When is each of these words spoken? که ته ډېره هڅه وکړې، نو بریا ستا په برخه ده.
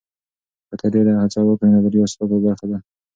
که 0.69 0.73
ته 0.81 0.87
ډېره 0.93 1.11
هڅه 1.21 1.39
وکړې، 1.43 1.69
نو 1.73 1.79
بریا 1.85 2.05
ستا 2.11 2.23
په 2.31 2.37
برخه 2.45 2.65
ده. 2.71 2.77